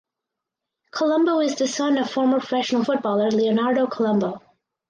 [0.89, 4.41] Colombo is the son of former professional footballer Leonardo Colombo.